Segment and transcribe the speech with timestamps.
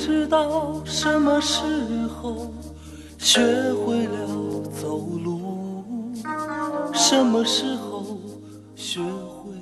[0.00, 1.60] 知道什么时
[2.06, 2.50] 候
[3.18, 3.42] 学
[3.74, 4.26] 会了
[4.72, 6.14] 走路，
[6.94, 8.18] 什么时候
[8.74, 9.52] 学会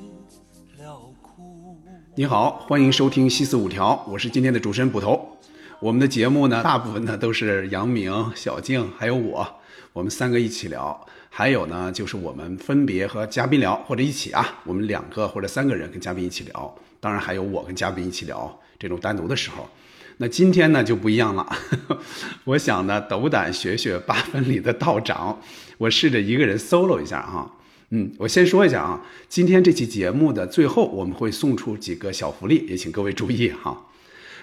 [0.78, 1.76] 了哭。
[2.14, 5.26] 你好，欢迎收听《西四五条》，我是今天的主持人捕头。
[5.80, 9.44] 我们的节目呢，大部分呢都是杨明、小静还有我，
[9.92, 11.04] 我们三个一起聊。
[11.30, 16.72] 还有呢，就是我们分别和嘉宾聊，或者一起啊，我们两个或者三个人跟嘉宾一起聊。
[17.00, 19.68] 当然还有我跟嘉宾一起聊这种单独的时候。
[20.20, 21.46] 那今天呢就不一样了，
[22.42, 25.40] 我想呢斗胆学学八分里的道长，
[25.78, 27.54] 我试着一个人 solo 一下哈。
[27.90, 33.86] 嗯，我先说一下啊，今天这期节目的最后我们会送出几个小福利，也请各位注意哈。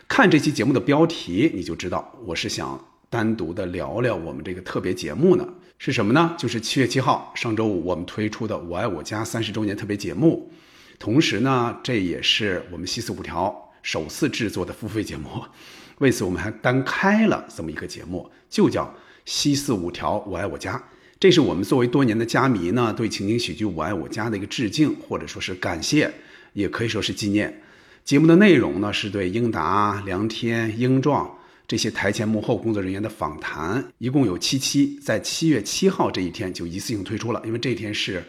[0.07, 5.45] 看这期节目的标题你就知道，我是想单独的聊聊我们这个特别节目呢，
[5.77, 6.33] 是什么呢？
[6.37, 10.49] 就是七月七号上周五我们推出的《我爱我家》三十周年特别节目，
[10.97, 13.64] 同时呢这也是我们西四五条。
[13.85, 15.29] 首次制作的付费节目，
[15.99, 18.83] 为此我们还单开了这么一个节目，就叫
[19.25, 20.73] 《西四五条我爱我家》。
[21.19, 26.11] 这是我们作为多年的家迷呢，对情景喜剧《我爱我家》的一个致敬，或者说是感谢，
[26.53, 27.61] 也可以说是纪念。
[28.03, 38.23] 节目的内容呢，是对英达、梁天、英壮这些台前幕后工作人员的访谈，一共有七期，在七月七号这一天就一次性推出了，因为这一天是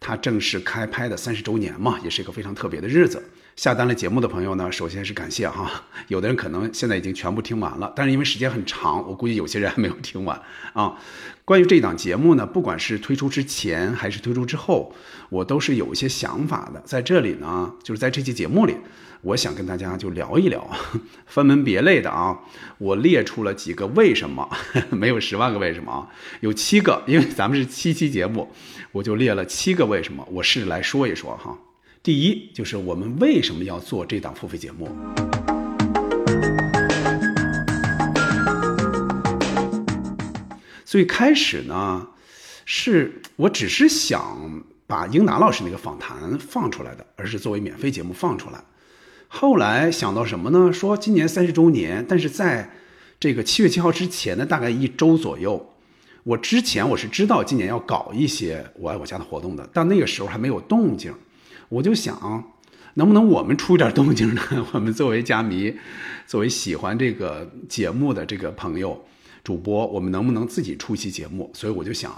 [0.00, 3.22] 他正式开拍的三十周年嘛，也是一个非常特别的日子。
[3.54, 5.70] 下单了节目的朋友呢，首先是感谢哈，
[6.08, 10.40] 有的人可能现在已经全部听完了，但是因为时间很长，我估计有些人还没有听完
[10.72, 10.96] 啊。
[11.44, 14.94] 关于这档节目呢，不管是推出之前还是推出之后，
[15.28, 16.80] 我都是有一些想法的。
[16.84, 18.74] 在这里呢，就是在这期节目里，
[19.20, 20.66] 我想跟大家就聊一聊，
[21.26, 22.40] 分门别类的啊，
[22.78, 24.48] 我列出了几个为什么，
[24.90, 26.08] 没有十万个为什么啊，
[26.40, 28.50] 有七个，因为咱们是七期节目，
[28.92, 31.58] 我就列了七个为什么，我试着来说一说哈。
[32.04, 34.88] 第一，就是我们为什么要做这档付费节目？
[40.84, 42.08] 最开始呢，
[42.64, 48.60] 是我只是想把英达老师那个访谈放出来的，而是作为免费节目放出来。
[49.28, 50.72] 后来想到什么呢？
[50.72, 52.68] 说今年三十周年，但是在
[53.20, 55.74] 这个七月七号之前的大概一周左右，
[56.24, 61.14] 我之前我是知道今年要搞一些我爱我家的活动的，但那个时候还没有动静。
[61.72, 62.52] 我就想，
[62.94, 64.42] 能不能我们出点动静呢？
[64.74, 65.74] 我们作为家迷，
[66.26, 69.02] 作为喜欢这个节目的这个朋友、
[69.42, 71.50] 主播，我们能不能自己出一期节目？
[71.54, 72.14] 所以我就想，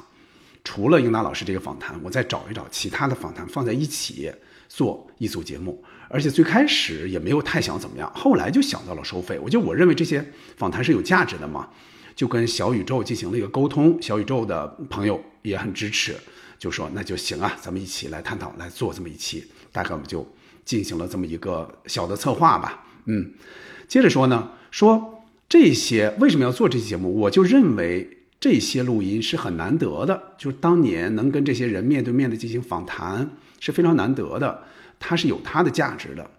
[0.65, 4.29] 除了英达老师这个访谈，我再找一找其他的访谈放在一起
[4.69, 5.81] 做一组节目。
[6.09, 9.39] 而且最开始也没有太想怎么样，后来就想到了收费。
[9.39, 11.69] 我就我认为这些访谈是有价值的嘛，
[12.17, 16.17] 就跟小宇宙进行了一个沟通，小宇宙的朋友也很支持。
[16.65, 20.27] 就说那就行啊，咱们一起来探讨来做这么一期，大概我们就
[20.65, 22.87] 进行了这么一个小的策划吧。
[23.05, 23.33] 嗯，
[23.87, 27.15] 接着说呢，说这些为什么要做这期节目？
[27.15, 33.31] 我就认为这些录音是很难得的，就是当年能跟这些人面对面的进行访谈
[33.61, 34.63] 是非常难得的，
[34.99, 36.31] 它是有它的价值的。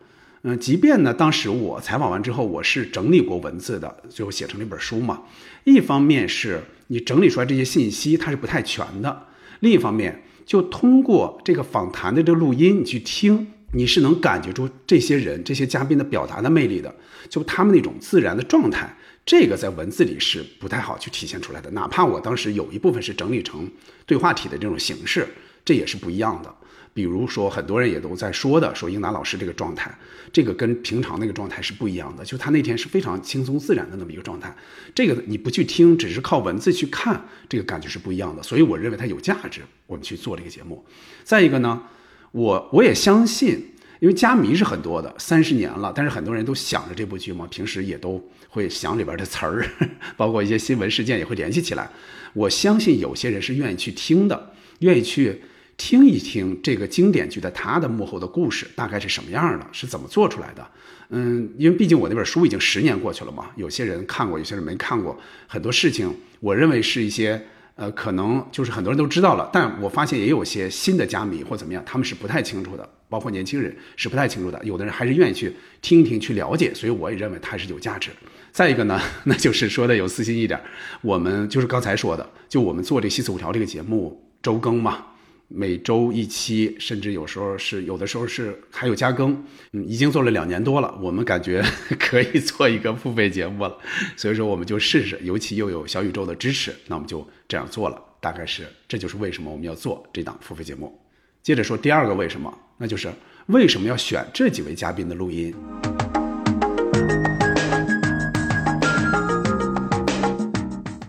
[0.42, 5.22] 嗯，即便呢，当时我采访完之后，我是整理过文字的，最后写成了一本书嘛。
[5.66, 9.28] 一方面是你整理出来这些信息，它是不太全的。
[9.60, 16.94] 另一方面，就通过这个访谈的这录音，你去听，你是能感觉出这些人、这些嘉宾的表达的魅力的，
[17.30, 18.96] 就他们那种自然的状态，
[19.26, 21.70] 这个在文字里是不太好去体现出来的。
[21.72, 23.70] 哪怕我当时有一部分是整理成
[24.06, 25.28] 对话体的这种形式，
[25.64, 26.54] 这也是不一样的。
[26.96, 29.94] 比如说，很多人也都在说的，说英达老师这个状态，
[30.32, 32.24] 这个跟平常那个状态是不一样的。
[32.24, 34.56] 就他那天是非常轻松自然的那么一个状态，
[34.96, 38.42] 这个你不去听，只是靠文字去看，这个感觉是不一样的。
[38.42, 40.86] 所以我认为它有价值，我们去做这个节目。
[41.26, 41.84] 再一个呢，
[42.32, 49.68] 我我也相信，因为家迷是很多的，三十年了，但是很多人都想着这部剧嘛，平时也都会想里边的词儿，
[50.16, 51.92] 包括一些新闻事件也会联系起来。
[52.32, 55.42] 我相信有些人是愿意去听的，愿意去。
[55.78, 60.66] 听一听这个经典剧的它的幕后的故事大概是什么样的，是怎么做出来的？
[61.10, 65.20] 嗯，因为毕竟我那本书已经十年过去了嘛，有些人看过，有些人没看过。
[65.48, 67.46] 很多事情，我认为是一些
[67.76, 74.60] 呃，可能就是很多人都知道了，但我发现也有些新的家迷或怎么样，他们是不太清楚的，包括年轻人是不太清楚的。
[74.64, 78.10] 有的人还是愿意去听一听，去了解，所以我也认为它是有价值。
[78.52, 80.60] 再一个呢， 那就是说的有私心一点，
[81.02, 85.06] 我们就是刚才说的，就我们做这《西四五条》这个节目周更嘛。
[85.48, 89.32] 每周一期，甚至有时候是有的时候是还有加更，
[89.74, 91.64] 嗯，已经做了两年多了，我们感觉
[92.00, 93.78] 可以做一个付费节目了，
[94.16, 98.02] 所以说我们就试试，尤其又有小宇宙的支持，那我们就这样做了。
[98.20, 101.00] 大概是这就是为什么我们要做这档付费节目。
[101.44, 103.08] 接着说第二个为什么，那就是
[103.48, 105.54] 为什么要选这几位嘉宾的录音。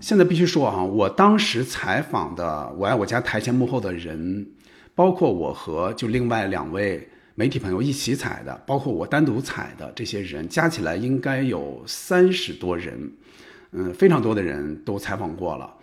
[0.07, 4.47] 现在必须说啊，我当时采访的我爱我家台前幕后的人，
[4.95, 13.13] 包括我和就另外两位媒体朋友一起采的，包括我单独采的这些人，加起来应该有三十多人，
[13.73, 15.75] 嗯，非常多的人都采访过了。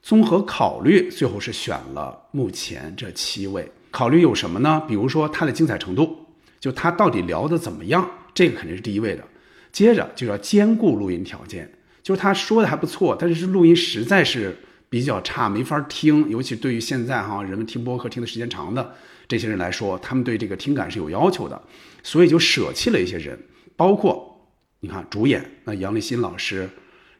[0.00, 3.70] 综合考虑，最后是选了目前这七位。
[3.90, 4.82] 考虑有什么呢？
[4.88, 6.16] 比如说他的精彩程度，
[6.58, 9.22] 就他到底聊得怎么样，这个肯定是第一位的。
[9.70, 11.70] 接着就要兼顾录音条件。
[12.06, 14.56] 就是他说的还不错，但是录音实在是
[14.88, 16.30] 比较差，没法听。
[16.30, 18.94] 尤其对于现在哈人们听播客听的时间长的
[19.26, 21.60] 这些人来说，他们对这个听感是有要求的，
[22.04, 23.36] 所以就舍弃了一些人，
[23.74, 24.48] 包括
[24.78, 26.70] 你看主演那杨立新老师、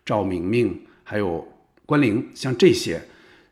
[0.04, 1.44] 赵明明，还有
[1.84, 3.02] 关凌，像这些，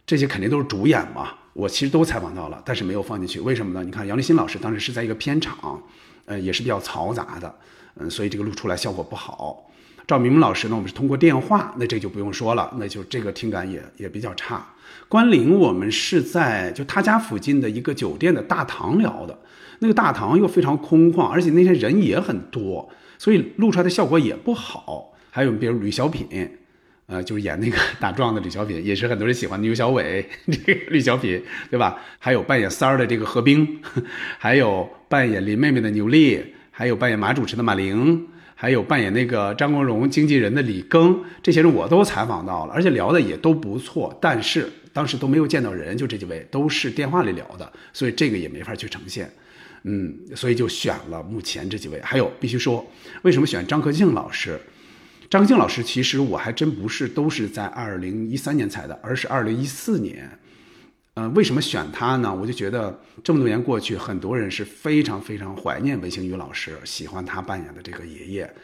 [0.07, 1.35] 这些肯定都是主演嘛。
[1.53, 3.85] 我其实都采访到了，但是没有放进去，为什么呢？
[3.85, 5.83] 你看杨立新老师当时是在一个片场，
[6.27, 7.53] 呃，也是比较嘈杂的，
[7.97, 9.71] 嗯，所以这个录出来效果不好。
[10.07, 14.67] 赵明明老师呢，我们是通过电话，那这就不用说了，那就这个听感也也比较差。
[15.09, 19.39] 关凌，我们是在就他家附近的一个酒店的大堂聊的，
[19.79, 22.87] 那个大堂又非常空旷，而且那些人也很多，
[23.19, 25.15] 所以录出来的效果也不好。
[25.31, 26.29] 还有比如吕小品，
[27.07, 31.99] 呃，就是演那个打壮的吕小品，也是很多人喜欢的牛小伟这个吕小品，对吧？
[32.19, 33.81] 还有扮演三儿的这个何冰，
[34.39, 36.45] 还有扮演林妹妹的牛丽，
[36.77, 38.27] 还有扮演马主持的马玲。
[38.57, 44.17] 还有扮演那个张国荣经纪人的李庚，这些人我都采访到了，而且聊的也都不错。
[44.23, 49.31] 但是当时都没有见到人，就这几位都是电话里聊的，所以这个也没法去呈现。
[49.83, 52.01] 嗯，所以就选了目前这几位。
[52.01, 52.89] 还有必须说，
[53.23, 54.59] 为什么选张克敬老师？
[55.29, 60.31] 张克敬老师其实我还真不是都是在二零一三年采的，而是二零一四年。
[61.15, 62.35] 呃，为什么选他呢？
[62.35, 68.55] 我就觉得这么多年过去，很多人是非常非常怀念文星宇老师，喜欢他扮演的这个爷爷，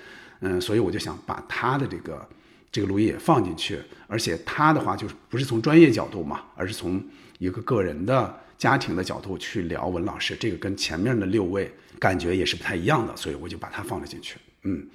[0.40, 2.28] 嗯，所以我就想把他的这个
[2.72, 3.80] 这个录音也放进去。
[4.08, 7.00] 而且他的话就是不是从专业角度嘛，而是从
[7.38, 14.36] 一个个人的家庭的角度去聊文老师，这个跟前面的六位感觉也是不太一样的，所以我就把他放了进去。
[14.64, 14.88] 嗯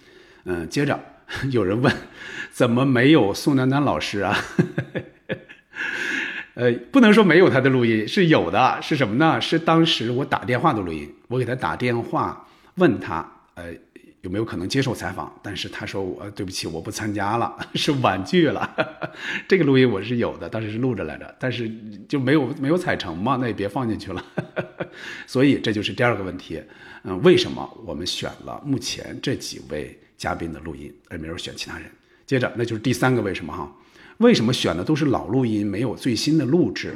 [0.44, 1.00] 嗯，接着
[1.52, 1.96] 有人问，
[2.52, 4.38] 怎么没有宋丹丹老师啊？
[6.56, 9.40] 呃，不能说没有他的录音，是有的，是什么呢？
[9.42, 13.74] 是当时我打电话的录音，我给他打电话问他，呃，
[14.22, 15.30] 有没有可能接受采访？
[15.44, 18.74] 但是他说我对不起，我不参加了，是婉拒了。
[19.50, 21.70] 这个录音我是有的，当时是录着来着，但是
[22.08, 24.24] 就没有没有采成嘛，那也别放进去了。
[25.28, 26.62] 所以这就是第二个问题，
[27.04, 31.92] 嗯，为什么我们选了目前这几位嘉宾的录音，而没有选其他人？
[32.26, 33.70] 接着，那就是第三个为什么哈？
[34.20, 36.96] 为什么选的都是老录音，没有最新的录制？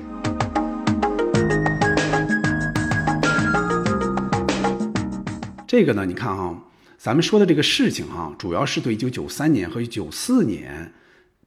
[5.68, 6.06] 这个呢？
[6.06, 6.58] 你看哈，
[6.98, 10.94] 咱们说的这个事情哈，主要是对一九九三年和一九四年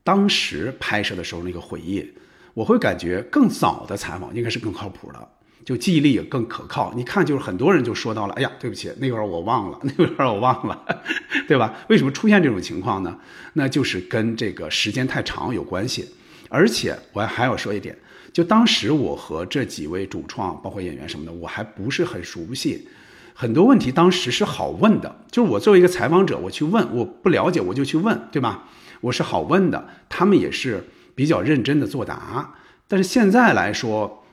[0.04, 2.06] 当时拍摄的时候那个回忆。
[2.52, 5.28] 我会感觉更早的采访应该是更靠谱的。
[5.64, 11.02] 就记忆力也更可靠，你看，就是很多人就说到了，哎呀，对不起，那会儿我忘了， 那会儿我忘了，
[11.46, 11.74] 对吧？
[11.88, 13.16] 为什么出现这种情况呢？
[13.54, 16.08] 那就是跟这个时间太长有关系。
[16.48, 17.96] 而且我还要说一点，
[18.32, 22.86] 就当时我和这几位主创，包括演员什么的，我还不是很熟悉，
[23.32, 25.24] 很多问题当时是好问的。
[25.30, 28.68] 就是我作为一个采访者，我去问，我不了解我就去问，对吧？
[29.00, 32.54] 我是好问的，他们也是比较认真的作答。
[32.86, 34.24] 但是现在来说，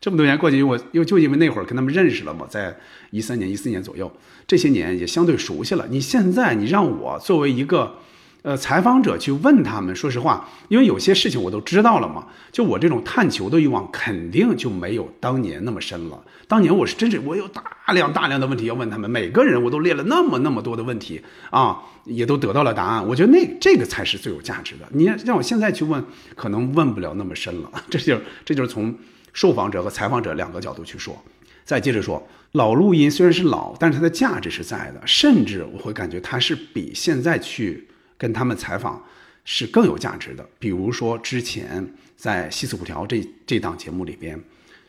[0.00, 2.76] 这么多年过去，我又就因为那会儿跟他们认识了嘛，在
[3.10, 4.12] 一三年、一四年左右，
[4.46, 5.86] 这些年也相对熟悉了。
[5.88, 7.96] 你现在你让我作为一个，
[8.42, 16.22] 呃，采访者去问他们，说实话，因为有些事情我都知道了嘛，就我这种探求的欲望肯定就没有当年那么深了。
[16.46, 17.62] 当年我是真是我有大
[17.94, 23.08] 量大量的问题要问他们，每个人我都列了那么那么多的问题啊，也都得到了答案。
[23.08, 24.86] 我觉得那这个才是最有价值的。
[24.90, 27.70] 你让我现在去问，可能问不了那么深了。
[27.88, 28.94] 这就这就是从。
[29.34, 31.22] 受访者和采访者两个角度去说，
[31.64, 37.86] 再接着说，老录音虽然是老，但是它的价值是在的，甚至我会感觉它是比现在去
[38.16, 39.04] 跟他们采访
[39.44, 40.48] 是更有价值的。
[40.58, 41.86] 比如说之前
[42.16, 44.40] 在《西四五条》这这档节目里边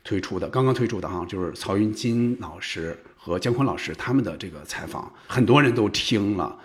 [0.04, 6.56] 推出的，刚刚推出的哈，就是曹云金老师和姜昆老师他们的这个采访，很多人都听了，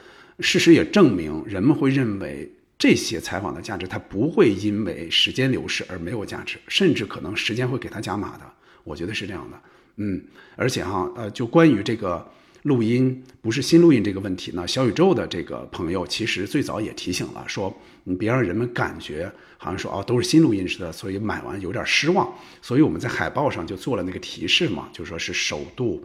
[0.41, 2.53] 事实也证明，人们会认为。
[2.81, 8.53] 这些采访的价值，它不会因为时间流逝而没有价值，甚至可能时间会给它加码的。
[8.85, 9.61] 我觉得是这样的，
[9.97, 10.19] 嗯，
[10.57, 12.27] 而且哈，呃，就关于这个
[12.63, 17.71] 录音不是新录音这个问题呢，小宇宙的这个朋友其实最早也提醒了，说
[18.05, 22.33] 你别让人们感觉好像说哦都是新录音似的，所以买完有点失望。
[22.63, 26.03] 所以我们在海报上就做了那个提示嘛，就说是首度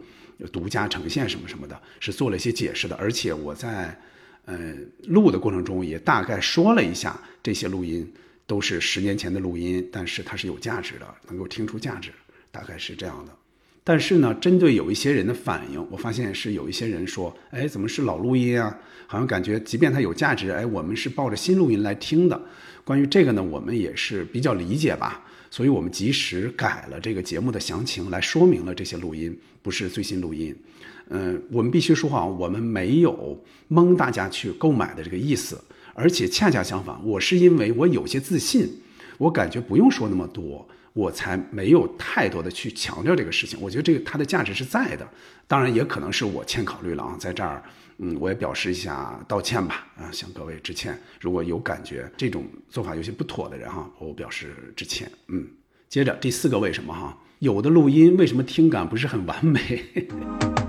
[0.52, 2.94] 独家呈现什么什么的，是做了一些解释的。
[2.96, 3.98] 而且我在。
[4.46, 4.74] 呃，
[5.04, 8.10] 录的过程中也大概说了一下，这些录音
[8.46, 12.10] 都是十年前的录音，但是它是有价值的，能够听出价值，
[12.50, 13.32] 大概是这样的。
[13.82, 18.76] 但是呢，针对有一些人的反应，我发现是有一些人说，哎，怎么是老录音啊？
[19.06, 22.40] 好像感觉即便它有价值，哎，我们是抱着新录音来听的。
[22.84, 30.56] 关于这个呢，我们也是比较理解吧，所以我们及时改了这个节目的详情，来说明了这些录音不是最新录音。
[31.10, 35.62] 嗯，我们必须说好，我们没有蒙大家去购买的这个意思，
[35.94, 38.80] 而且恰恰相反，我是因为我有些自信，
[39.18, 40.68] 我感觉不用说那么多。
[40.92, 45.06] 我才没有太多的去强调这个事情，我觉得这个它的价值是在的，
[45.46, 47.62] 当然也可能是我欠考虑了啊，在这儿，
[47.98, 50.98] 嗯，我也表示一下道歉吧，啊，向各位致歉。
[51.20, 55.12] 如果有感觉这种做法有些不妥的人哈，我表示致歉。
[55.28, 55.46] 嗯，
[55.90, 59.60] 接着第四个为什么哈，有的录音为什么听感不是很完美？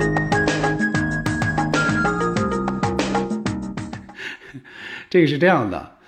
[5.10, 5.98] 这个是这样的，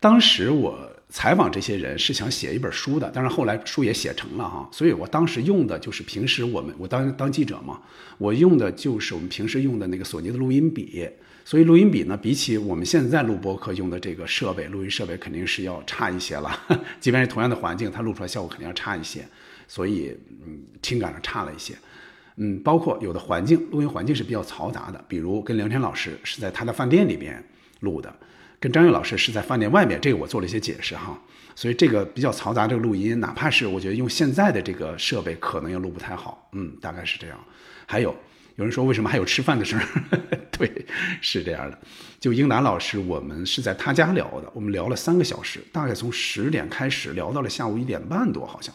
[0.00, 0.84] 当时我。
[1.08, 7.80] 采访这些人是想写一本书的，但是后来书也写成了哈，所以我当时用的就是平时我们我当当记者嘛，
[8.18, 11.08] 我用的就是我们平时用的那个索尼的录音笔，
[11.42, 16.54] 所以录音笔呢，比起我们现在录播课用的这个设备，录音设备肯定是要差一些了，
[17.00, 19.26] 即便是同样的环境，它录出来效果肯定要差一些，
[19.66, 20.14] 所以
[20.44, 21.72] 嗯，听感上差了一些，
[22.36, 27.42] 嗯，包括有的环境录音环境是比较嘈杂的，比如跟梁天老师是在他的饭店里边
[27.80, 28.14] 录的。
[28.58, 31.18] 跟张悦老师是在饭店外面，这个我做了一些解释哈，
[31.54, 37.38] 所以这个比较嘈杂，这个录音，哪怕是我觉得用现在的这个设备，可能也录不太好，嗯，大概是这样。
[37.84, 38.14] 还有
[38.56, 39.78] 有人说为什么还有吃饭的声？
[40.50, 40.86] 对，
[41.20, 41.78] 是这样的。
[42.18, 48.74] 就英达老师，我们是在他家聊的，我们聊了三个小时，大概从十点开始聊到了下午一点半多，好像。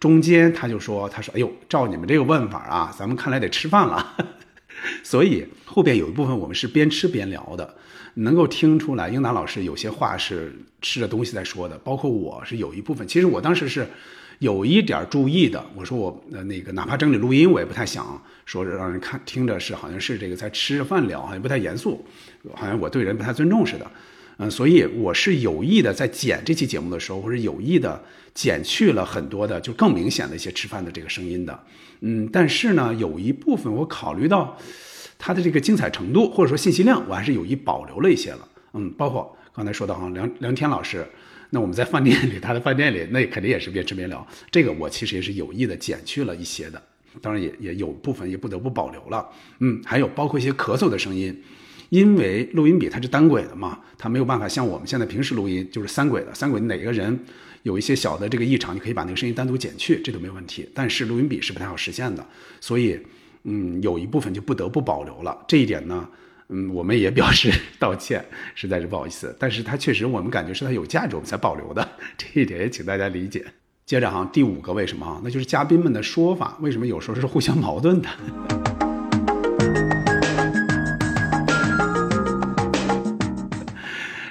[0.00, 4.14] 中间他就说，他说，哎呦，照你们这个问法啊，咱们看来得吃饭了。
[5.02, 7.74] 所以后边有一部分我们是边吃边聊的。
[8.14, 10.52] 能够听出来，英达老师有些话是
[10.82, 13.06] 吃着东西在说的，包括我是有一部分。
[13.06, 13.86] 其实我当时是
[14.40, 15.64] 有一点注意的。
[15.76, 22.04] 我说我呃那个哪怕整理录音，我也不太想说是让人看听着是好像是这个在吃着饭聊，好像不太严肃，
[22.54, 23.88] 好像我对人不太尊重似的。
[24.38, 28.02] 嗯，所以我是有意的在剪这期节目的时候，或者有意的
[28.34, 31.64] 剪去了很多的就更明显的一些吃饭的这个声音的。
[32.00, 34.58] 嗯，但是呢，有一部分我考虑到。
[35.20, 38.48] 它的这个精彩程度或者说信息量，我还是有意保留了一些了。
[38.74, 41.04] 嗯，包括刚才说到哈梁梁天老师，
[41.50, 44.24] 那我们在饭店里，他的饭店里，那肯定也是边吃边聊。
[44.48, 46.80] 这个我其实也是有意的减去了一些的，
[47.20, 49.28] 当然也也有部分也不得不保留了。
[49.58, 51.36] 嗯，还有包括一些咳嗽的声音，
[51.90, 57.18] 因为录音笔它是单轨的嘛，它没有办法像我们现在平时录音就是三轨的，三轨哪个人
[57.62, 60.68] 有一些小的这个异常，你可以把那个声音单独减去，这都没有问题。
[60.74, 62.26] 但是录音笔是不太好实现的，
[62.60, 62.98] 所以。
[63.44, 65.44] 嗯，有一部分就不得不保留了。
[65.46, 66.06] 这一点呢，
[66.48, 68.22] 嗯，我们也表示道歉，
[68.54, 69.34] 实在是不好意思。
[69.38, 71.88] 但是它确实，我们感觉是它有价值，我们才保留的。
[72.18, 73.46] 这一点也请大家理解。
[73.86, 78.87] 接着哈，第五个为什么哈，那就是嘉宾们的说法，为什么有时候是互相矛盾的？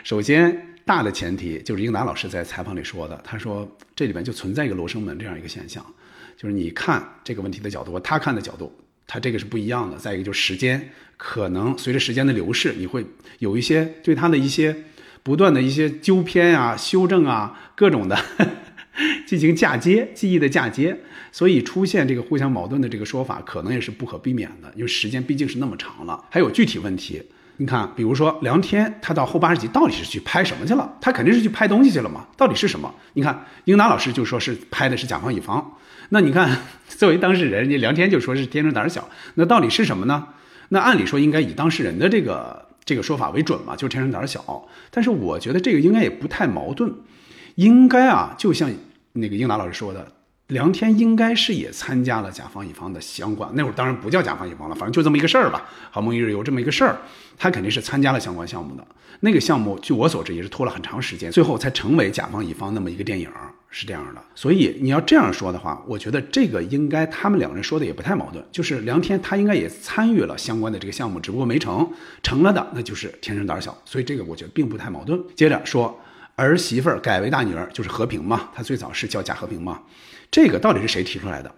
[0.07, 5.85] 首先，大的前提就是英达老师在采访里说的，他说这里面就存在一个罗生门这样一个现象，
[6.37, 8.73] 就是你看这个问题的角度和他看的角度。
[9.05, 9.97] 他这个是不一样的。
[9.97, 13.05] 再一个就是时间，可能随着时间的流逝，你会
[13.39, 14.73] 有一些对他的一些
[15.23, 18.17] 不断的一些纠偏啊、修正啊、 各种的
[19.25, 20.97] 进行嫁接，记忆的嫁接，
[21.33, 24.71] 所以出现这个互相矛盾的这个说法，可能也是不可避免的。
[24.77, 26.23] 因为时间毕竟是那么长了。
[26.29, 27.21] 还有具体问题，
[27.59, 30.97] 你看，比如说梁天，他到后八十集到底是去拍什么去了？
[31.01, 32.27] 他肯定是去拍东西去了嘛？
[32.37, 32.93] 到底是什么？
[33.13, 35.73] 你看，英达老师就说是拍的是甲方乙方。
[36.09, 36.55] 那你看，
[36.87, 40.27] 作为当事人，人家梁天就说是天生胆小，那到底是什么呢？
[40.69, 44.67] 那按理说应该以当事人的这个这个说法为准嘛，就天生胆小。
[44.91, 46.93] 但是我觉得这个应该也不太矛盾，
[47.55, 48.71] 应该啊，就像
[49.13, 50.07] 那个英达老师说的。
[50.47, 55.65] 梁天应该是也参加了甲方乙方的相关，那会儿当然不叫甲方乙方了，反正就这么一个事儿吧。
[55.91, 56.97] 好梦一日游这么一个事儿，
[57.37, 58.87] 他肯定是参加了相关项目的。
[59.19, 63.29] 那个项目，据我所知也是拖了很长时间，最后才成为甲方乙方那么一个电影，
[63.69, 64.21] 是这样的。
[64.35, 68.41] 所以你要这样说的话，我觉得这个应该他们两个人说的也不太矛盾。
[68.49, 71.85] 就是梁天他应该也参与了相关的这个项目，只不过没成，
[72.23, 73.77] 成了的那就是天生胆小。
[73.83, 75.21] 所以这个我觉得并不太矛盾。
[75.35, 75.99] 接着说
[76.35, 79.81] 儿媳妇改为大女儿就是和平嘛，他最早是叫贾和平嘛。
[80.31, 81.51] 这个到底是谁提出来的？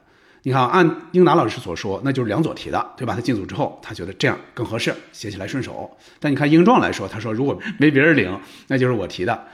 [0.43, 3.13] 你看，按英达老师所说，那就是梁左提的，对吧？
[3.13, 5.97] 他进组之后，他觉得这样更合适，写起来顺手。
[6.17, 9.47] 但你看英壮来说，他说如果没别人领，那就是我提的。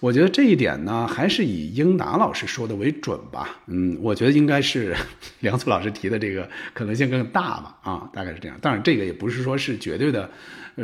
[0.00, 3.56] 我觉得这一点呢，还是以英达老师说的为准吧。
[3.68, 4.96] 嗯，我觉得应该是
[5.38, 7.76] 梁左老师提的这个可能性更大吧。
[7.82, 8.58] 啊，大概是这样。
[8.60, 10.28] 当然，这个也不是说是绝对的，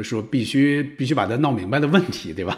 [0.04, 2.57] 说必须必须把它闹明白的问题，对吧？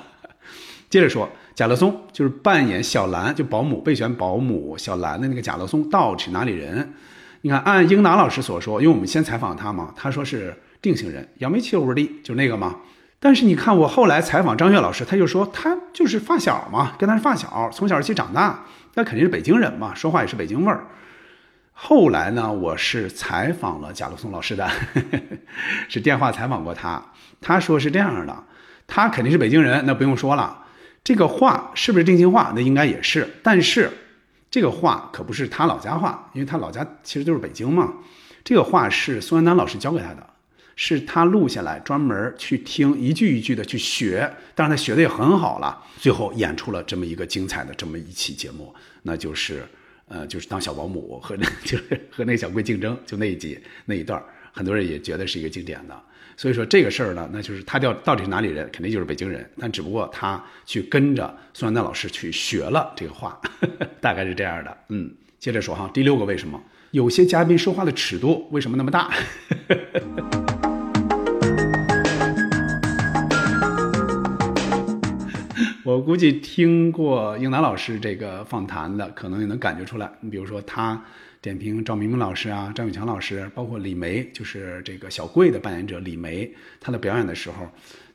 [0.91, 6.95] 接着说，贾乐松就是扮演小兰，就保姆备选保姆小兰的那个贾乐松，到底哪里人？
[7.43, 12.77] 你看，按英达老师所说，因为我们先采访他嘛，他说是定兴人，杨梅七五的，就那个嘛。
[13.19, 18.65] 但是你看，我后来采访张悦老师，他就说他就是发小嘛，跟他是发小，从小一起长大，
[18.95, 20.87] 那肯定是北京人嘛，说话也是北京味儿。
[21.75, 24.67] 后来呢，我是采访了贾乐松老师的，
[25.91, 27.05] 是电话采访过他，
[27.39, 28.35] 他说是这样的，
[28.87, 30.57] 他肯定是北京人，那不用说了。
[31.03, 32.53] 这个话是不是定兴话？
[32.55, 33.91] 那应该也是，但是
[34.51, 37.93] 这个话可不是他老家话，因为他老家其实就是北京嘛。
[38.45, 40.27] 这个话是宋丹丹老师教给他的，
[40.77, 44.31] 是他录下来专门去听，一句一句的去学。
[44.55, 49.67] 当然他学的也很好了，最后演出了这么一个精彩的这么一期节目，那就是
[50.09, 54.23] 呃，就是当小保姆和 就是和那个小贵竞争，就那一集那一段，
[54.61, 55.99] 很多人也觉得是一个经典的。
[56.37, 63.41] 所以说这个事儿呢，那就是他叫到底是哪里人，肯定就是北京人，但只不过他去跟着宋丹丹老师去学了这个话，
[64.03, 64.77] 大概是这样的。
[64.91, 69.11] 嗯，接着说哈，第六个为什么有些嘉宾说话的尺度为什么那么大？
[75.85, 80.13] 我估计听过英南老师这个访谈的，可能也能感觉出来。
[80.21, 81.03] 你比如说他。
[81.43, 87.67] 点评赵明明老师啊，张永强老师，包括李梅，就是这个小贵的扮演者李梅，她的表演的时候，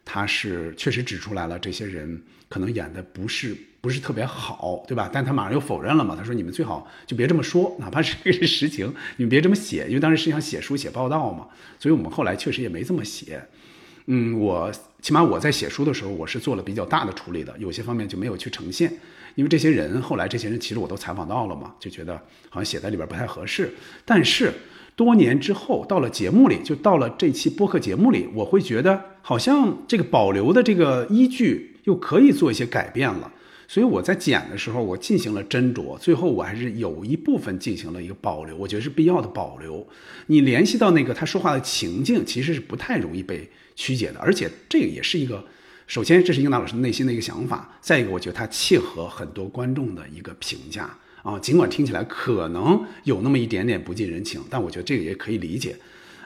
[0.04, 5.10] 她是确实指出来了，这些人可能演的不是不是特别好，对吧？
[5.12, 11.48] 但她马上又否认了嘛，她说你们最好就别这么说，哪怕是这是实情，你们别这么写，因为当时是想写书写报道嘛，
[11.80, 13.44] 所以我们后来确实也没这么写。
[14.06, 18.94] 嗯，我起码我在写书的时候，我是做了比较大的处理的，有些方面就没有去呈现。
[19.36, 22.16] 因为这些人后来，这些人其实我都采访到了嘛，就觉得
[22.50, 23.70] 好像写在里边不太合适。
[24.06, 24.52] 但是
[24.96, 33.32] 多年之后，到了节目里，就到了这期播客节目里，我会觉得好像这个保留的这个依据又可以做一些改变了。
[33.68, 39.86] 所以我在剪的时候，我进行了斟酌，最后我还是有一部分进行了一个保留，我觉得是必要的保留。
[40.28, 45.44] 你联系到那个他说话的情境，其实是不太容易被曲解的，而且这个也是一个。
[45.88, 50.90] 首先，这是英达老师内心的一个想法；再一个，我觉得他契合很多观众的一个评价
[51.22, 51.38] 啊。
[51.38, 55.76] 尽管听起来可能有那么一点点不近人情，但我觉得这个也可以理解。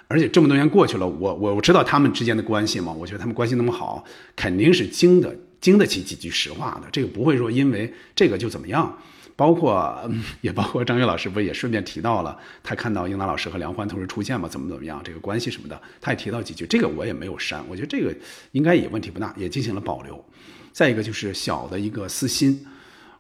[0.07, 4.03] 而且这么多年过去了，我我我知道他们之间的关系嘛，我觉得他们关系那么好，
[4.35, 6.87] 肯定是经得经得起几句实话的。
[6.91, 8.97] 这个不会说因为这个就怎么样。
[9.39, 9.97] 包括
[10.41, 14.49] 也包括张悦老师，不也顺便提到了他看到英达老师和梁欢同时出现嘛？
[14.49, 14.99] 怎么怎么样？
[15.01, 16.65] 这个关系什么的，他也提到几句。
[16.65, 18.13] 这个我也没有删，我觉得这个
[18.51, 20.25] 应该也问题不大，也进行了保留。
[20.73, 22.67] 再一个就是小的一个私心，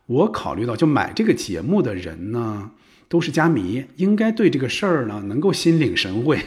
[0.07, 2.69] 我考虑到就买这个节目的人呢
[3.07, 6.37] 都是家迷，应该对这个事儿呢能够心领神会，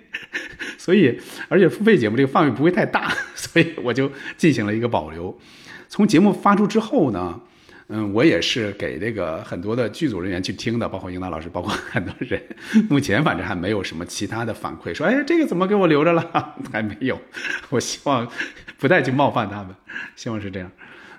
[0.76, 1.18] 所以
[1.48, 5.34] 而且付费节目这个范围不会太大， 所以我就进行了一个保留。
[5.88, 7.40] 从节目发出之后呢。
[7.90, 12.38] 嗯，我也是给这个很多的剧组人员去听的，包括英达老师，包括很多人。
[12.90, 16.22] 目前反正还没有什么其他的反馈，说哎，这个怎么给我留着了？
[16.70, 17.18] 还没有。
[17.70, 18.30] 我希望
[18.78, 19.74] 不再去冒犯他们，
[20.16, 20.70] 希望是这样。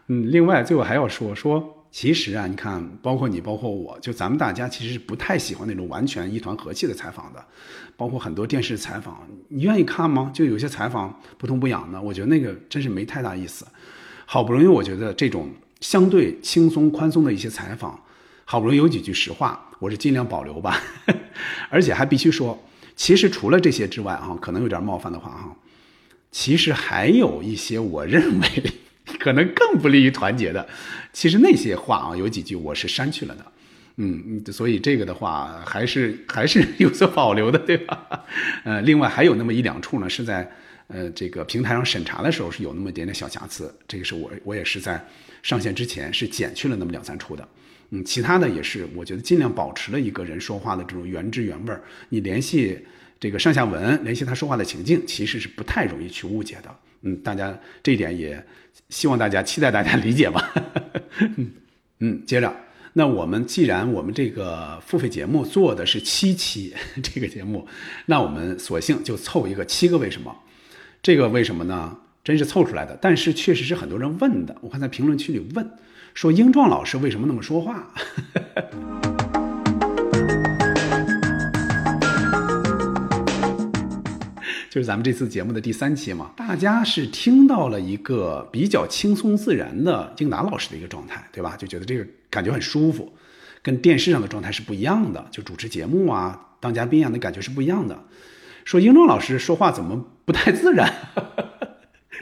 [0.09, 7.43] 嗯，另外最后还要说说，其实啊，你看，包括你，包括我，就咱们大家其实是不太喜欢那种完全一团和气的采访的，
[7.97, 10.29] 包括很多电视采访，你愿意看吗？
[10.31, 13.65] 就有些采访不痛不痒的，我觉得那个真是没太大意思。
[14.27, 15.49] 好不容易，我觉得这种。
[15.81, 17.99] 相对轻松宽松的一些采访，
[18.45, 20.81] 好不容易有几句实话，我是尽量保留吧。
[21.69, 22.61] 而且还必须说，
[22.95, 25.55] 其实除了这些之外，哈，可能有点冒犯的话，哈，
[26.31, 28.47] 其实还有一些我认为
[29.19, 30.67] 可能更不利于团结的。
[31.13, 33.45] 其实那些话啊，有几句我是删去了的。
[34.01, 38.25] 嗯，所以这个的话，还是还是有所保留的，对吧？
[38.65, 40.49] 呃，另外还有那么一两处呢，是在
[40.87, 45.01] 呃这个平台上审查的时候是有那么一点点小瑕疵，这个是我我也是在。
[45.41, 47.47] 上线之前是减去了那么两三处的，
[47.91, 51.81] 嗯，其他的也是，我觉得尽量保持了一个人说话的这种原汁原味儿。
[52.09, 52.77] 你联系
[53.19, 56.75] 这个上下文，联系他说话的情境，其实是不太容易去误解的。
[57.01, 58.45] 嗯，大家这一点也
[58.89, 60.53] 希望大家期待大家理解吧。
[61.99, 62.55] 嗯，接着，
[62.93, 67.67] 那我们既然我们这个付费节目做的是七期这个节目，
[68.05, 70.35] 那我们索性就凑一个七个为什么？
[71.01, 71.97] 这个为什么呢？
[72.29, 72.95] 真是凑出来的。
[73.01, 75.67] 但是确实是很多人问的我看在评论区里问
[76.13, 77.73] 说英壮老师为什么那么说话？
[77.73, 78.03] 哈
[78.35, 78.69] 哈哈
[84.69, 91.55] 就是咱们这次节目的第三期嘛大家是听到了一个比较轻松自然的英达老师的一个状态对吧？
[91.57, 93.11] 就觉得这个感觉很舒服
[93.63, 97.97] 跟电视上的状态是不一样的就主持节目啊当嘉宾一样的感觉是不一样的。
[98.65, 100.93] 说英壮老师说话怎么不太自然？
[101.15, 101.48] 哈哈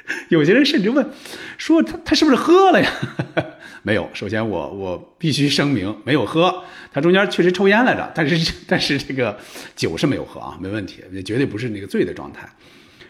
[0.29, 1.09] 有些人甚至问，
[1.57, 2.91] 说他他是不是喝了呀？
[3.83, 6.63] 没有，首先我我必须声明，没有喝。
[6.91, 9.37] 他中间确实抽烟来着，但是 但是这个
[9.75, 12.49] 酒是没有喝啊，没问题，也绝对不是那个醉的状态。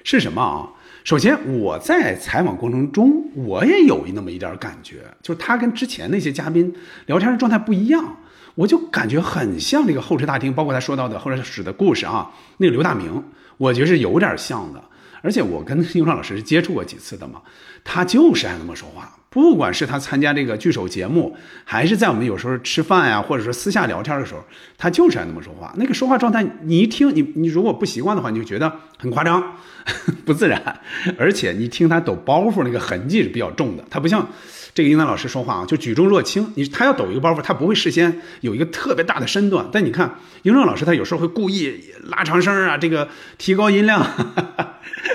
[0.03, 0.69] 是什么啊？
[1.03, 6.73] 首先我在采访过程中，我也有那么一点感觉，就是他跟之前那些嘉宾
[7.05, 8.17] 聊天的状态不一样，
[8.55, 13.23] 我就感觉很像那个候车大厅，包括他说到的候车室的故事啊，那个刘大明，
[13.57, 14.83] 我觉得是有点像的。
[15.27, 17.41] 而且我跟英壮老师是接触过几次的嘛，
[17.83, 19.13] 他就是爱那么说话。
[19.29, 21.35] 不管是他参加这个聚首节目，
[21.65, 24.41] 还是在我们有时候吃饭呀，或者说私下聊天的时候，
[24.77, 25.73] 他就是爱那么说话。
[25.75, 29.57] 那个说话状态，你一听，你你如果不习惯的话，你就觉得很夸张，
[30.23, 30.79] 不自然。
[31.17, 34.25] 而且你听他抖包袱那个痕迹是比较重的，他不像。
[34.73, 36.53] 这个英南老师说话啊，就举重若轻。
[36.55, 39.67] 你他要抖一个包袱，他不会事先有一个特别大的身段。
[39.71, 43.09] 但你看英正老师，他有时候会故意拉长声啊，这个
[43.39, 44.05] 提高音量，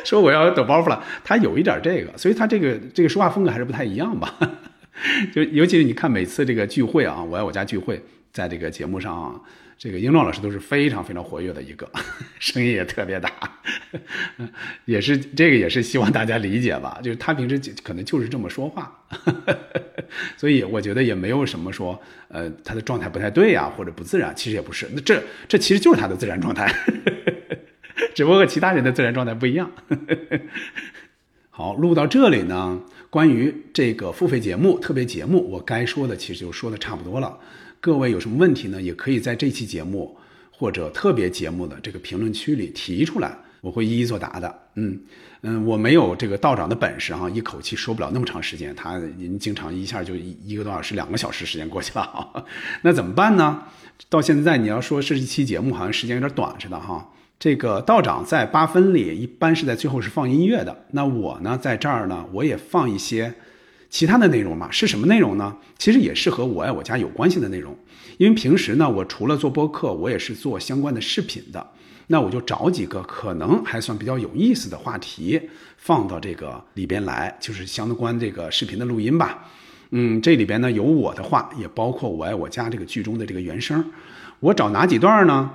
[0.04, 1.04] 说我要抖包袱了。
[1.24, 4.36] 他有一点这个，所以他这个这个说话风格还是不太一样吧。
[5.34, 9.42] 就尤其是你看每次这个聚会啊，我爱我家聚会，在这个节目上。
[9.78, 11.90] 这个英壮老师都是非常非常活跃的一个，
[12.38, 13.32] 声音也特别大，
[14.84, 18.96] 也是这个也是希望大家理解吧，就是他平时可能就是这么说话，
[20.36, 26.72] 所以我觉得也没有什么说，呃，他的状态不太对呀，或者不自然，其实也不是，那这这其实就是他的自然状态，
[28.14, 29.70] 只不过其他人的自然状态不一样。
[31.50, 37.38] 好，录到这里呢，关于这个付费节目、特别节目，我该说的其实就说的差不多了。
[37.80, 38.80] 各位有什么问题呢？
[38.80, 40.16] 也可以在这期节目
[40.50, 44.58] 或者特别节目的这个评论区里提出来，我会一一作答的。
[44.76, 44.98] 嗯
[45.42, 48.74] 嗯，我没有这个道长的本事哈，一口气说不了那么长时间。
[48.74, 52.46] 他您经常一下就一一个多小时、两个小时时间过去了，
[52.82, 53.64] 那怎么办呢？
[54.08, 57.10] 到现在你要说是一期节目，好像时间有点短似的哈。
[57.42, 63.34] 这个道长在八分里一般是在最后是放音乐的，那我呢在这儿呢，我也放一些。
[63.90, 65.56] 其他的内容嘛，是什么内容呢？
[65.76, 67.76] 其实也是和我爱我家有关系的内容。
[68.16, 71.66] 因为平时呢，我除了做播客，我也是做相关的视频的。
[72.06, 75.40] 那我就找几个可能还算比较有意思的话题
[75.76, 79.50] 放到这个里边来，就是相关这个视频的录音吧。
[79.90, 83.84] 嗯，这里边呢有我的话，也包括我爱我家这个剧中的这个原声。
[84.38, 85.50] 我找哪几段呢？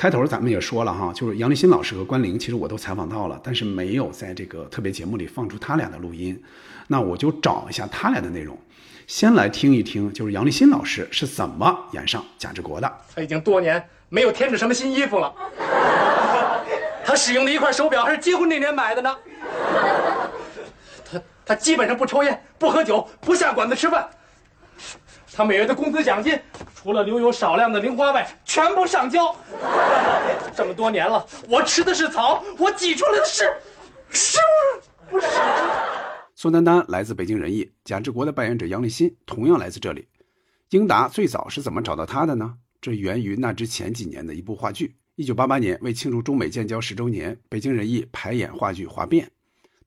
[0.00, 6.42] 开头咱们也说了哈，就是杨立新老师和关凌，其实我都采访到了，但是没有在这个特别节目里放出他俩的录音。
[6.86, 8.56] 那我就找一下他俩的内容，
[9.06, 12.90] 先来听一听，就是杨立新老师是怎么演上贾志国的。
[13.14, 15.30] 他已经多年没有添置什么新衣服了。
[17.04, 19.14] 他使用的一块手表还是结婚那年买的呢。
[21.04, 24.08] 他他基本上不抽烟，不喝酒，不下馆子吃饭。
[25.32, 26.38] 他每月的工资奖金，
[26.74, 29.34] 除了留有少量的零花外，全部上交。
[30.54, 33.44] 这么多年了，我吃的是草，我挤出来的是
[34.10, 34.38] 是
[35.08, 35.26] 不是？
[36.34, 40.08] 宋丹丹来自北京人艺，贾志国的扮演者杨立新同样来自这里。
[40.70, 42.54] 英达最早是怎么找到他的呢？
[42.80, 44.96] 这源于那之前几年的一部话剧。
[45.16, 49.26] 一九八八年，为庆祝中美建交十周年，北京人艺排演话剧《哗变》。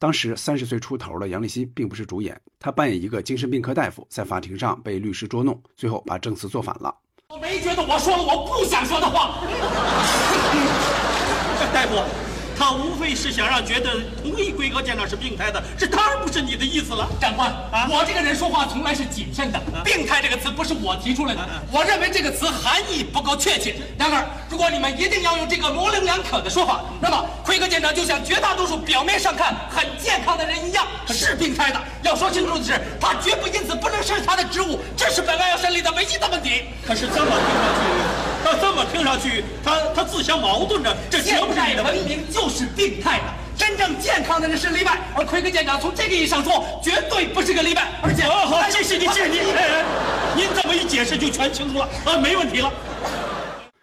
[0.04, 6.94] 当时三十岁出头的杨立新并不是主演，他扮演一个精神病科大夫，在法庭上被律师捉弄，最后把证词做反了。
[7.30, 9.40] 我没觉得我说了我不想说的话，
[11.74, 12.23] 大夫。
[12.58, 17.88] 他无非是想让觉得同意规格舰长是病态的，这当然不是你的意思了，长官啊！
[17.90, 23.76] 我这个人说话从来是谨慎的，病态这个词不是我提出来的，我认为这个词含义不够确切。
[23.98, 31.82] 然而，如果你们一定要用这个模棱两可的说法，那么奎格舰长就像绝大多数表面上看很健康的人一样，是病态的。
[32.04, 36.66] 要说清楚的是，他绝不因此不能胜任他的职务，这是本案要审理的唯一的问题。
[36.86, 38.23] 可是这么听上去。
[38.44, 40.96] 他这么听上去，他他自相矛盾着。
[41.10, 45.00] 这现代文明就是病态的，真正健康的人是例外。
[45.16, 47.88] 而奎格舰长从这个意义上说，绝对不是个例外。
[48.04, 49.42] 而且，哦，好，谢谢您，谢谢您。
[50.36, 51.88] 您这么一解释，就全清楚了。
[52.06, 52.72] 啊，没问题了。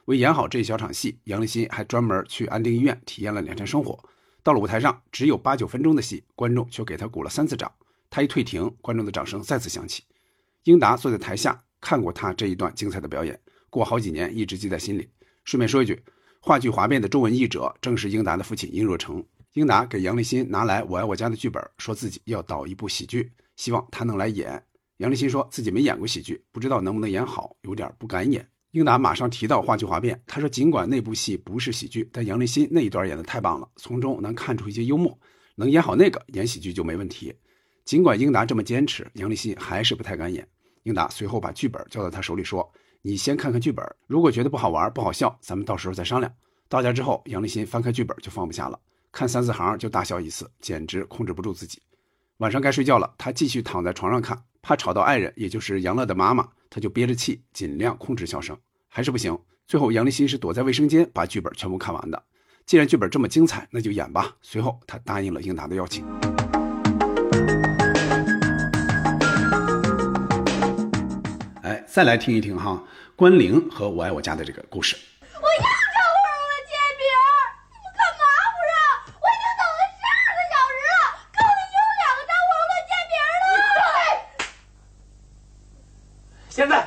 [0.05, 3.99] 为演好这一小场戏，杨立新还专门去安定医院体验了两天生活。
[4.43, 7.71] 到了舞台上，只有八九分钟的戏，观众却给他鼓了三次掌。
[8.11, 10.03] 他一退庭，观众的掌声再次响起。
[10.65, 13.39] 英达坐在台下看过他这一段精彩的表演。
[13.71, 15.09] 过好几年，一直记在心里。
[15.45, 16.03] 顺便说一句，
[16.41, 19.25] 话剧《哗变》的中文译者正是英达的父亲殷若成。
[19.55, 24.63] 英达给杨立新拿来《我爱我家》的剧本，说自己要导一部喜剧，希望他能来演。
[24.99, 28.47] 杨立新说自己没演过喜剧，不知道能不能演好，有点不敢演。
[28.73, 35.19] 英达马上提到话剧哗变，他说：“尽管那部戏不是喜剧，但杨立新那一段演的太棒了，从中能看出一些幽默，
[35.57, 37.35] 能演好那个，演喜剧就没问题。”
[37.85, 40.47] 尽管英达这么坚持，杨立新还是不太敢演。
[40.85, 42.71] 英达随后把剧本交到他手里，说
[43.03, 46.33] ：“你先看看剧本，如果觉得不好玩、不好笑，咱们到时候再商量。”
[46.69, 48.79] 到家之后，杨立新翻开剧本就放不下了，
[49.11, 51.81] 看三四行就大笑一次，简直控制不住自己。
[52.37, 56.49] 晚上该睡觉了，他继续躺在床上看，怕吵到爱人，也就是杨乐的妈妈。
[56.69, 59.37] 他就憋着气，尽量控制笑声，还是不行。
[59.67, 62.23] 最后，杨立新是躲在卫生间把剧本全部看完的。
[62.67, 64.37] 既然剧本这么精彩，那就演吧。
[64.43, 66.07] 随后，他答应了英达的邀请。
[71.93, 72.81] 再来听一听哈，
[73.17, 74.97] 关凌和我爱我家的这个故事。
[75.25, 77.03] 我要找回我的煎饼，
[77.67, 78.23] 你们干嘛
[78.55, 78.79] 不让？
[79.19, 80.95] 我已经等了十二个小时了，
[81.35, 83.59] 口里有两张黄瓜煎饼了
[86.49, 86.87] 现在，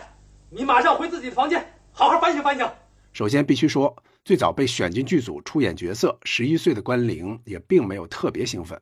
[0.50, 2.72] 你马上回自己的房间，好好反省反省。
[3.12, 8.82] 首先必须说，最早被选进剧组出演角色，十一岁的关凌也并没有特别兴奋。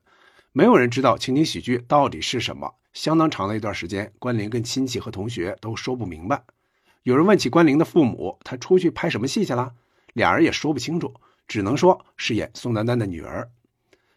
[0.51, 2.75] 没有人知道情景喜剧到底是什么。
[2.93, 6.43] 相当长的一段时间，关凌跟亲戚和同学都说不明白。
[7.03, 9.73] 有人问起关凌的父母，他出去拍什么戏去了？
[10.13, 11.13] 俩人也说不清楚，
[11.47, 13.49] 只能说是演宋丹丹的女儿。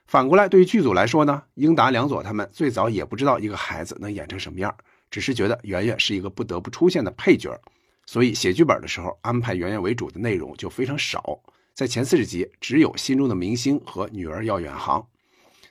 [0.07, 4.75] 反过来，对于剧组来说呢，英达、梁左他们最早也不知道一个孩子能演成什么样。
[5.11, 7.57] 只是觉得圆圆是一个不得不出现的配角，
[8.05, 11.41] 所以写剧本的时候安排圆圆为主的内容就非常少。
[11.73, 15.07] 在前四十集，只有心中的明星和女儿要远航。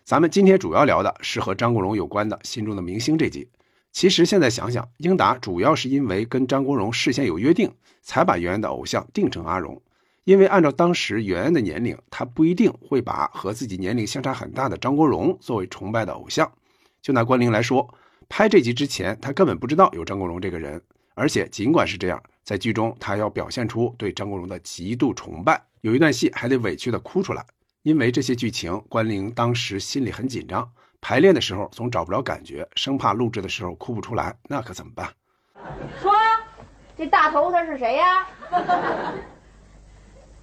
[0.05, 3.47] 咱们今天主要聊的是和张国荣有关的心中的明星这集。
[3.93, 9.81] 其实现在想想，英达主要是因为跟张国荣事先有约定，才把圆圆的偶像定成阿荣。
[10.25, 16.51] 因为按照当时圆圆的年龄，他不一定会把和自己年龄相差很大的张国荣作为崇拜的偶像。
[17.01, 17.87] 就拿关凌来说。
[18.27, 20.81] 拍这集之前，他根本不知道有张国荣这个人，
[21.13, 27.45] 而且尽管是这样，在剧中他要表现出对张国荣的极度崇拜，有一段戏还得委屈的哭出来，
[27.83, 35.09] 因为这些剧情，关凌当时心里很紧张，排练的时候总找不着感觉，生怕录制的时候哭不出来，那可怎么办？
[36.01, 36.13] 说，
[36.97, 38.25] 这大头他是谁呀？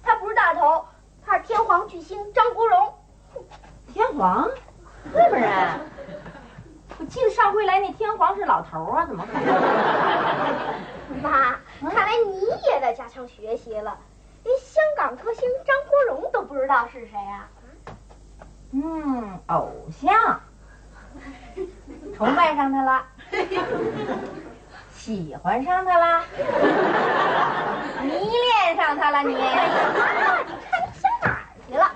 [0.03, 0.85] 他不是大头，
[1.25, 2.93] 他是天皇巨星张国荣。
[3.91, 4.47] 天皇，
[5.11, 5.79] 日本人。
[6.99, 9.45] 我记得上回来那天皇是老头啊，怎么可能？
[11.23, 11.57] 妈，
[11.89, 13.97] 看来你也得加强学习了，
[14.43, 16.10] 连香港歌星张国荣都
[16.51, 17.47] 不知道是谁啊？
[18.71, 20.37] 嗯，偶像，
[22.13, 23.05] 崇拜上他了，
[24.91, 26.25] 喜欢上他了，
[28.03, 29.33] 迷恋上他了，你？
[29.33, 29.39] 妈，
[30.43, 31.89] 你看你想哪儿去了？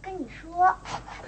[0.00, 0.72] 跟你说，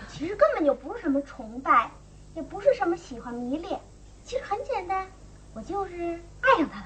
[0.09, 1.91] 其实根本就不是什么崇拜。
[2.35, 3.79] 也不是什么喜欢迷恋，
[4.23, 5.05] 其实很简单，
[5.53, 6.81] 我就是爱上他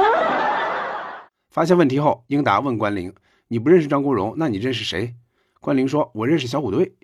[0.00, 1.20] 了。
[1.50, 3.12] 发现问题后，英达问关凌
[3.48, 5.14] ：“你不认识张国荣，那你认识谁？”
[5.60, 6.94] 关凌说：“我认识小虎队。”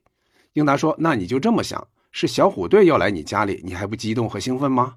[0.55, 4.97] 英达说：“那你就这么想，是小虎队要来你家里，你还不激动和兴奋吗？”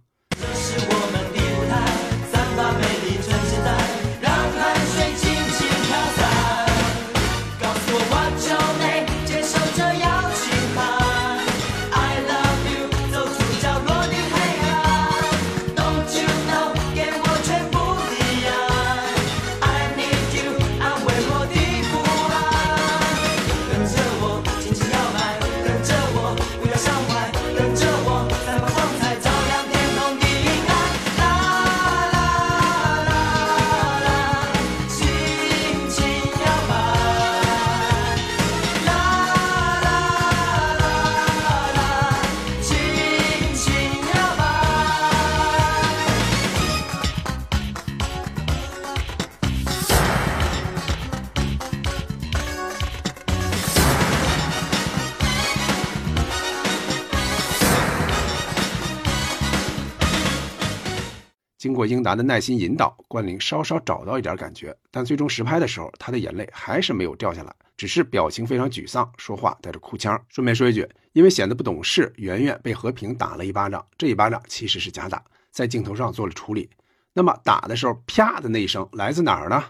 [61.88, 70.22] 英达的耐心引导，关凌稍稍找到一点感觉，但最终实拍的时候，他的眼泪还是没有掉下来，只是表情非常沮丧，说话带着哭腔。
[70.30, 76.70] 顺便说一句，因为显得不懂事，圆圆被和平打了一巴掌，这一巴掌其实是假打，在镜头上做了处理。
[77.14, 79.64] 那么打的时候啪的那一声来自哪儿呢？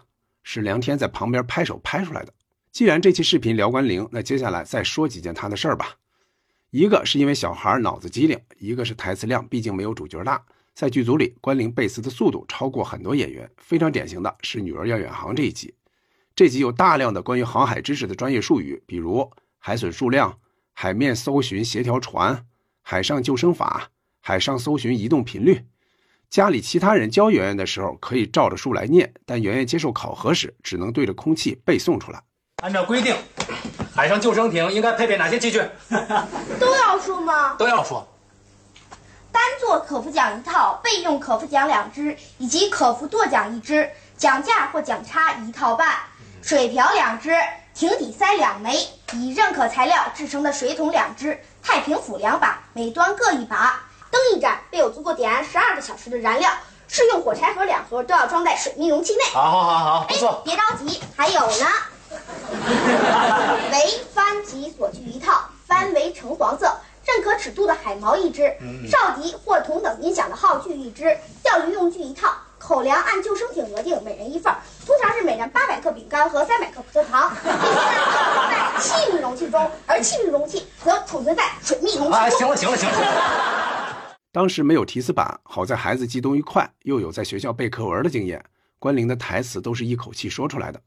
[0.43, 2.33] 是梁天在旁边拍手拍出来的。
[2.71, 5.95] 既然这期视频聊关凌，那接下来再说几件他的事儿吧。
[6.69, 10.43] 一个是因为小孩脑子机灵，一个是台词量毕竟没有主角大。
[10.77, 13.49] 在剧组里，关凌背词的速度超过很多演员。
[13.57, 15.73] 非常典型的是《女儿要远航》这一集，
[16.35, 20.37] 这集有大量的关于航海知识的专业术语，比如海损数量、
[20.73, 22.45] 海面搜寻协调船、
[22.83, 23.89] 海上救生法、
[24.21, 25.65] 海上搜寻移动频率。
[26.29, 32.21] 家里其他人教圆圆的时候，可以照着书来念，但圆圆接受考核时，只能对着空气背诵出来。
[32.61, 33.15] 按照规定，
[33.95, 35.59] 海上救生艇应该配备哪些器具？
[36.61, 37.55] 都要说吗？
[37.55, 38.07] 都要说。
[39.37, 45.95] 单座可浮桨一套，备用可浮桨两只，以及可浮舵桨一只，桨架或桨叉一套半，
[46.41, 47.35] 水瓢两只，
[47.75, 48.75] 艇底塞两枚，
[49.13, 56.51] 以认可材料制成的水桶两只，太平斧两把，每端各一把，灯一盏，备有足够点燃十二个小时的燃料。
[56.87, 59.23] 适用火柴盒两盒都要装在水密容器内。
[59.33, 60.41] 好好好好，不哎错，。
[60.43, 61.65] 别着急，还有呢。
[63.71, 66.75] 为帆及所具一套，帆为橙黄色，
[67.07, 68.53] 认可尺度的海锚一只，
[68.85, 72.35] 哨笛或同等音响的号具一只，钓鱼用具一套。
[72.59, 82.39] 口粮按救生艇额定，每人一份儿，通常是每人八百克饼干和三百克葡萄糖，第三储存在气密容器中，而气密容器则储存在水密容器啊，中。
[82.39, 88.43] 行了行了行了， 当时没有提词板，好在孩子记东西快，又有在学校背课文的经验，
[88.79, 90.81] 关凌的台词都是一口气说出来的。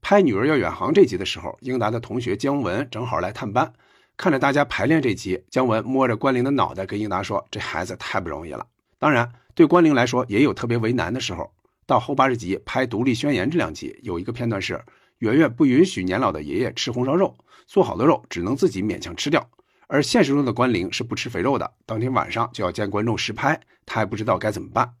[0.00, 3.72] 拍《女儿要远航》这集的时候，英达的同学姜文正好来探班，
[4.16, 8.66] 看着大家排练这集，姜文摸着关凌的脑袋跟英达说：“这孩子太不容易了。”
[8.98, 11.52] 当然，对关凌来说也有特别为难的时候。
[11.84, 14.82] 到后八十集拍《独立宣言》这两集，有一个片段是
[15.18, 19.48] 圆圆不允许年老的爷爷吃红烧肉，做好的肉只能自己勉强吃掉。
[19.86, 24.94] 而现实中的关凌是不吃肥肉的，当天晚上就要见观众实拍，他还不知道该怎么办。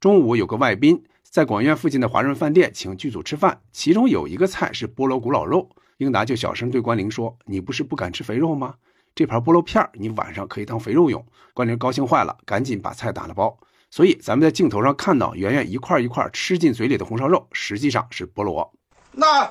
[0.00, 5.70] 中午有个外宾在广院附近的华润饭店请剧组吃饭，其中有一个菜是菠萝古老肉，
[6.04, 8.74] 英达就小声对关凌说：“你不是不敢吃肥肉吗？
[9.14, 13.58] 这盘菠萝片儿你晚上可以当肥肉用。”关凌高兴坏了，赶紧把菜打了包。
[13.90, 18.70] 所以咱们在镜头上看到圆圆一块一块吃进嘴里的红烧肉，实际上是菠萝。
[19.12, 19.50] 那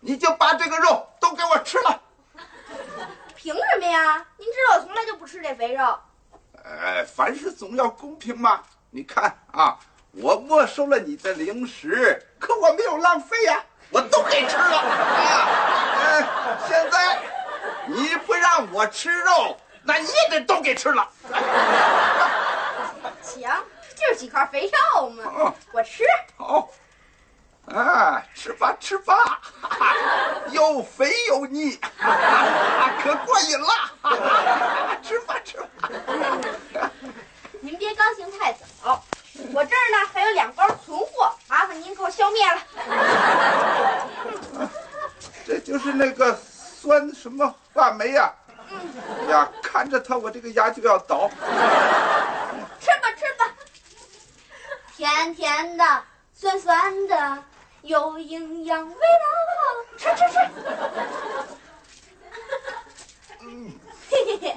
[0.00, 2.00] 你就把这个肉都给我吃了。
[3.36, 4.16] 凭什么呀？
[4.38, 5.84] 您知道我从来就不吃这肥肉。
[6.62, 8.62] 呃，凡事总要公平嘛。
[8.90, 9.78] 你看啊，
[10.12, 15.48] 我没收了你的零食，可我没有浪费呀、我都给吃了啊。
[16.00, 16.26] 呃，
[16.68, 17.18] 现在
[17.86, 21.08] 你不让我吃肉，那你也得都给吃了。
[23.22, 23.48] 行，
[23.96, 26.04] 就是几块肥肉嘛哦，我吃。
[26.36, 26.68] 好，
[27.66, 29.40] 啊，吃吧吃吧，
[30.50, 33.66] 又肥又腻，哈哈可过瘾了。
[34.02, 35.88] 哈哈吃吧吃吧。
[37.60, 39.02] 您别高兴太早，
[39.52, 42.60] 我这儿呢还有两包存货，麻烦您给我消灭了。
[45.46, 48.32] 这就是那个酸什么话梅呀、
[49.28, 51.28] 呀，看着它我这个牙就要倒。
[52.80, 53.52] 吃吧吃吧，
[54.96, 57.44] 甜甜的，酸酸的，
[57.82, 59.00] 有营养，味道
[59.56, 59.64] 好，
[59.96, 60.38] 吃吃吃。
[63.40, 63.72] 嗯，
[64.10, 64.56] 嘿嘿嘿。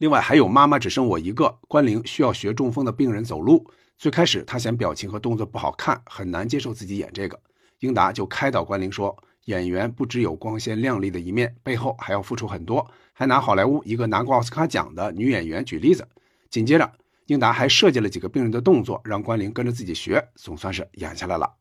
[0.00, 3.70] 另外还有妈妈只剩我一个，关凌需要学中风的病人走路。
[3.98, 7.38] 最开始他嫌表情和动作不好看，很难接受自己演这个。
[7.80, 12.90] 英达就开导关凌说，演员不只有光鲜亮丽的一面，背后还要付出很多。
[13.12, 16.08] 还拿好莱坞一个拿过奥斯卡奖的女演员举例子。
[16.48, 16.90] 紧接着，
[17.26, 21.56] 英达还设计了几个病人的动作，让关凌跟着自己学，总算是演下来了。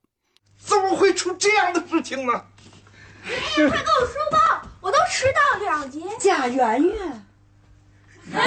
[0.55, 2.31] 怎么会出这样的事情呢？
[3.21, 5.99] 快给我书包，我都迟到两节。
[6.17, 7.25] 贾圆圆。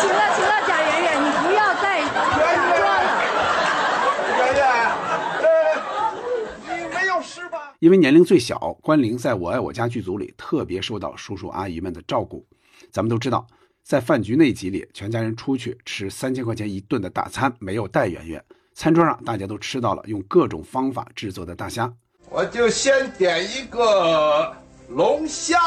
[0.00, 2.08] 行了行了，贾圆圆，你不要再假
[2.76, 2.98] 装了。
[4.38, 4.60] 圆圆，
[5.42, 5.46] 呃，
[6.66, 7.74] 你没有事吧？
[7.80, 12.46] 因为年龄最小，关凌在我爱我家剧组里特别受到叔叔阿姨们的照顾。
[12.90, 13.46] 咱们都知道，
[13.82, 18.42] 在饭局那集里，全家人出去吃三千块钱一顿的大餐，没有带圆圆。
[18.74, 21.92] 餐桌上大家都吃到了用各种方法制作的大虾。
[22.30, 24.56] 我就先点一个
[24.88, 25.58] 龙虾，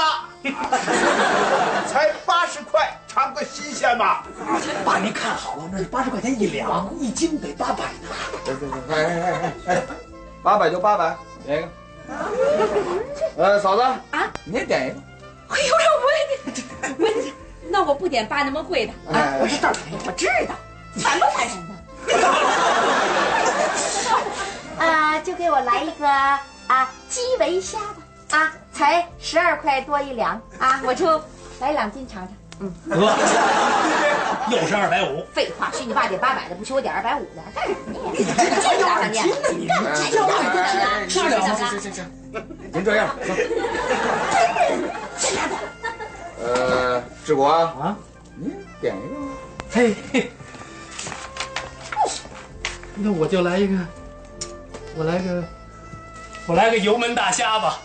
[1.87, 4.23] 才八十块，尝个新鲜吧。
[4.85, 8.07] 爸，您看好了，那是八十块钱一两，一斤得八百呢。
[8.89, 9.81] 哎哎哎哎，
[10.43, 11.69] 八百就八百，点一个。
[13.37, 14.97] 呃，嫂子啊，你也点一个。
[15.49, 17.07] 哎呦，我我
[17.69, 19.33] 那我不点八那么贵的啊！
[19.41, 19.69] 我知道，
[20.05, 20.55] 我知道，
[20.95, 21.75] 烦不烦人呢？
[24.79, 27.97] 啊，就给我来一个啊基围虾吧，
[28.31, 31.21] 啊，才十二块多一两啊，我就
[31.59, 32.33] 来两斤尝尝。
[32.59, 32.97] 嗯得，
[34.49, 35.23] 又是二百五。
[35.31, 38.11] 废话，许你爸点八百的，不许我点二百五的，干什么呀？
[38.17, 39.23] 这这大饭店，
[39.55, 40.09] 你干啥
[40.79, 41.05] 呀？
[41.07, 41.55] 吃了怎么了？
[41.55, 42.03] 行行行，
[42.73, 43.15] 您这样，
[46.43, 47.95] 呃，志国啊，
[48.35, 48.51] 您
[48.81, 49.15] 点一个。
[49.69, 50.31] 嘿嘿，
[52.95, 53.77] 那我就来一个，
[54.95, 55.43] 我来个
[56.47, 57.79] 我来个油焖大虾吧，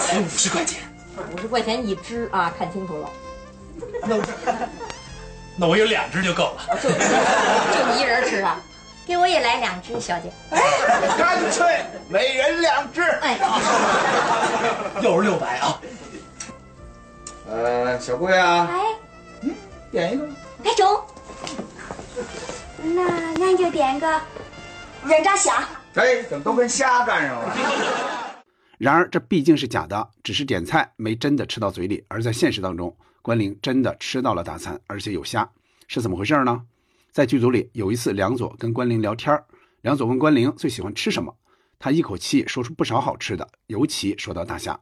[0.00, 0.80] 才五十块钱。
[1.32, 3.10] 五十块钱一只啊，看清楚了。
[4.06, 4.22] 那我
[5.58, 6.78] 那我有两只就够了。
[6.80, 6.96] 就就
[7.92, 8.60] 你一人吃啊？
[9.06, 10.32] 给我也来两只，小姐。
[11.18, 13.02] 干脆每人两只。
[13.02, 13.36] 哎，
[15.02, 15.80] 又是六百啊！
[17.50, 19.50] 呃，小贵啊，哎，
[19.90, 20.32] 点一个吧。
[20.62, 21.02] 来中。
[22.82, 23.02] 那
[23.44, 24.20] 俺就点个
[25.02, 25.68] 软炸虾。
[25.94, 28.44] 哎，怎么都跟虾干上了？
[28.78, 32.04] 然而这毕竟是假的，只是点菜没真的吃到嘴里。
[32.08, 35.48] 而在现实当中，关凌真的吃到了大餐，而且有虾，
[35.86, 36.62] 是怎么回事呢？
[37.12, 39.40] 在剧组里，有一次梁左跟关凌聊天
[39.82, 41.36] 梁左问关凌最喜欢吃什么，
[41.78, 44.78] 他一口气说出不少好吃的，尤其说到大虾。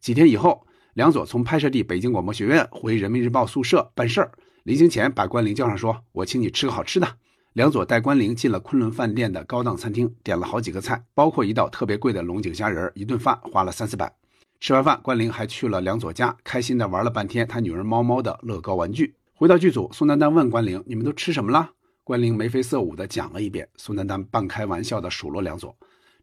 [0.00, 4.32] 几天以后，梁左从拍摄地北京广播学院回人民日报宿舍办事儿，
[4.64, 7.16] 临行前把关凌叫上说：“我请你吃个好吃的。”
[7.54, 14.12] 梁左带关凌进了昆仑饭店的高档餐厅，点了好几个菜，包括一道特别贵的龙井虾仁一顿饭花了三四百。
[14.60, 19.14] 吃完饭，关凌还去了梁左家，开心的玩了半天他女儿猫猫的乐高玩具。
[19.34, 21.70] 回到剧组，宋丹丹问关凌：“你们都吃什么了？”
[22.04, 23.68] 关凌眉飞色舞的讲了一遍。
[23.76, 25.76] 宋丹丹半开玩笑的数落梁左：“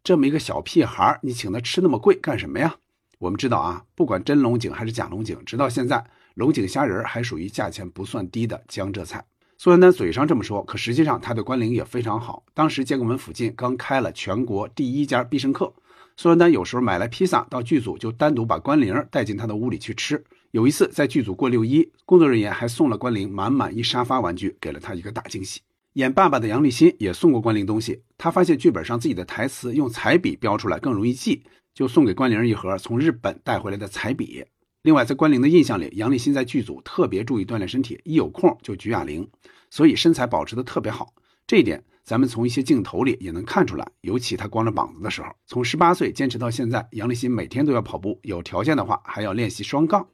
[0.04, 2.76] 这么一个小屁孩，你请他吃那么贵干什么呀？”
[3.18, 6.04] 我们知道啊，不管真龙井还是假龙井，直到现在，
[6.34, 9.24] 龙井虾仁还属于价钱不算低的江浙菜。
[9.58, 12.44] 宋丹丹嘴上这么说，可实际上她对关凌也非常好。
[12.52, 15.72] 当时建国门附近刚开了全国第一家必胜客，
[16.16, 20.22] 宋丹丹有时候买来披萨到剧组，就单独把关凌带进他的屋里去吃。
[20.50, 25.60] 有一次在剧组过六一，工作人员还送了关凌满满一沙发玩具，给了他一个大惊喜。
[25.94, 31.42] 演爸爸的杨立新也送过关凌东西，他发现剧本上自己的台词用彩笔标出来更容易记，
[31.74, 34.44] 就送给关凌一盒从日本带回来的彩笔。
[34.86, 39.28] 另外，在关凌的印象里，杨立新在剧组特别注意锻炼身体，一有空就举哑铃，
[39.68, 41.12] 所以身材保持的特别好。
[41.44, 45.26] 这一点咱们从一些镜头里也能看出来，尤其他光着膀子的时候。
[45.44, 50.06] 从十八岁坚持到现在，杨立新每天都要跑步，有条件的话还要练习双杠。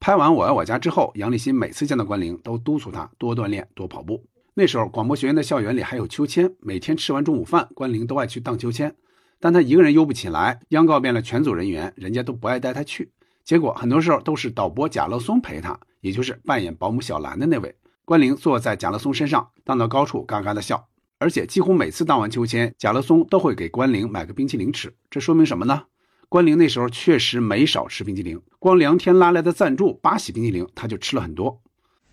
[0.00, 4.24] 拍完《我爱我家》之后，杨立新每次见到关凌都督促他多锻炼、多跑步。
[4.54, 8.96] 那时候广播学院的校园里还有秋千，每天吃完中午饭，关凌都爱去荡秋千，
[9.38, 13.10] 但他一个人悠不起来，央告遍了全组人员，人家都不爱带他去。
[13.44, 17.76] 结果很多时候都是导播贾乐松陪他，也就是扮演保姆小兰的那位。
[18.06, 20.88] 关凌坐在贾乐松身上，荡到高处，嘎嘎的笑。
[21.18, 24.94] 而且几乎每次荡完秋千，贾乐松都会给关凌买个冰淇淋吃。
[25.10, 25.84] 这说明什么呢？
[26.28, 31.60] 关凌那时候确实没少吃冰淇淋，光梁天拉来的赞助八喜冰淇淋，他就吃了很多。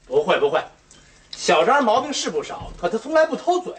[0.05, 0.61] 不会不会，
[1.31, 3.73] 小张毛病是不少，可他从来不偷嘴。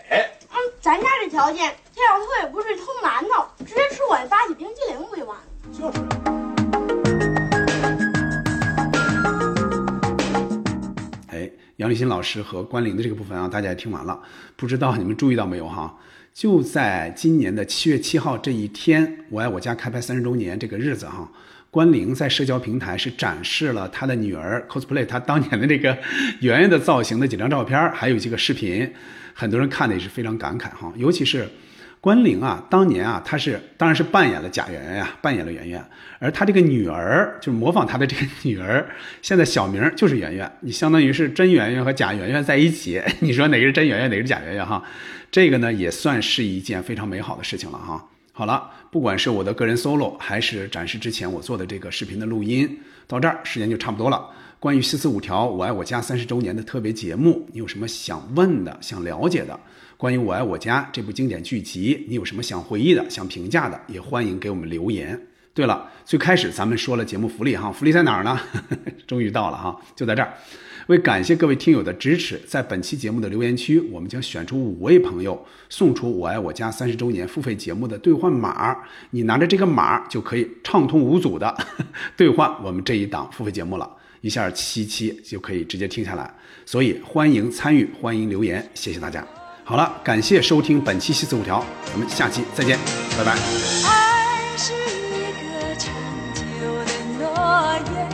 [0.50, 5.44] 嗯，咱家这条件，他要偷也不是偷馒头，直接吃我的八喜冰淇淋不就完了？
[5.72, 6.21] 就是。
[11.82, 14.16] 杨立新老师和关凌的这个部分啊，大家也听完了，
[14.54, 15.98] 不知道你们注意到没有哈？
[16.32, 21.28] 就在今年的七月七号这一天，《我爱我家》开拍三十周年这个日子哈，
[21.72, 25.98] 关凌在社交平台是展示了他的女儿 cosplay 他当年的这个
[26.38, 28.88] 圆圆的造型的几张照片，还有几个视频，
[29.34, 31.48] 很多人看的也是非常感慨哈，尤其是。
[32.02, 35.80] 关凌啊，当年啊，他是当然是扮演了贾圆圆呀，扮演了圆圆，
[36.18, 38.84] 而他这个女儿就是模仿他的这个女儿，
[39.22, 44.82] 现在小名就是圆圆，你相当于是真圆圆和假圆圆在一起， 你说哪个是真圆圆，哪个是假圆圆哈？
[45.30, 48.04] 这个呢也算是一件非常美好的事情了哈。
[48.32, 54.28] 好了，不管是我的个人 solo，还是展示之前我做的这个视频的录音，到这儿时间就差不多了。
[54.58, 59.58] 关于四四五条我爱我家三十周年的特别节目，你有什么想问的、想了解的？
[60.02, 65.16] 关于《我爱我家》这部经典剧集，你有什么想回忆的、想评价的，也欢迎给我们留言。
[65.54, 68.36] 对了，最开始咱们说了节目福利哈，福利在哪儿呢？
[69.06, 70.34] 终于到了哈，就在这儿。
[70.88, 78.76] 为感谢各位听友的支持，在本期节目的留言区，我们将选出五位朋友，送出《我爱我家》三十周年付费节目的兑换码。
[79.10, 81.56] 你拿着这个码，就可以畅通无阻的
[82.18, 83.88] 兑换我们这一档付费节目了，
[84.20, 86.28] 一下七期就可以直接听下来。
[86.66, 89.24] 所以欢迎参与，欢迎留言，谢谢大家。
[89.72, 91.58] 好了，感谢收听本期《西四五条》，
[91.90, 92.78] 咱们下期再见，
[93.16, 93.32] 拜拜。
[93.32, 93.38] 爱
[94.54, 95.90] 是一个长
[96.34, 96.42] 久
[96.84, 97.24] 的诺
[97.94, 98.06] 言，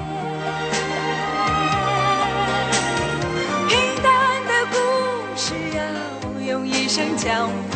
[3.69, 4.07] 平淡
[4.47, 4.77] 的故
[5.37, 5.83] 事要
[6.47, 7.68] 用一生讲完。